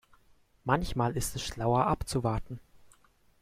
[0.63, 2.59] Manchmal ist es schlauer abzuwarten.